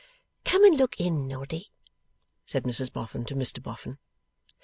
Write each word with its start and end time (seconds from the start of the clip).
'Come 0.43 0.65
and 0.65 0.75
look 0.75 0.99
in, 0.99 1.27
Noddy!' 1.27 1.69
said 2.47 2.63
Mrs 2.63 2.91
Boffin 2.91 3.23
to 3.25 3.35
Mr 3.35 3.61
Boffin. 3.61 3.99